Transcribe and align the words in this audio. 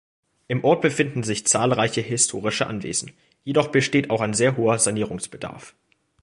Im 0.47 0.63
Ort 0.63 0.81
befinden 0.81 1.21
sich 1.21 1.45
zahlreiche 1.45 2.01
historische 2.01 2.65
Anwesen, 2.65 3.11
jedoch 3.43 3.67
besteht 3.67 4.09
auch 4.09 4.25
sehr 4.33 4.57
hoher 4.57 4.79
Sanierungsbedarf. 4.79 5.75